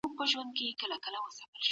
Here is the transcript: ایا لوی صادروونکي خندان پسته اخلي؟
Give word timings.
ایا 0.03 0.07
لوی 0.07 0.15
صادروونکي 0.19 0.65
خندان 0.79 1.21
پسته 1.25 1.41
اخلي؟ 1.47 1.67